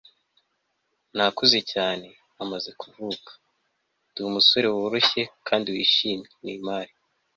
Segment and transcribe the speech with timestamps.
[1.15, 2.07] nakuze cyane
[2.43, 3.31] amaze kuvuka.
[4.09, 6.87] ndi umusore woroshye kandi wishimye.- neymar